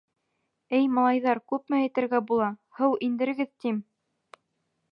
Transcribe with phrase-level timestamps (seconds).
[0.77, 2.47] Эй, малайҙар, күпме әйтергә була,
[2.79, 3.79] һыу индерегеҙ, тим!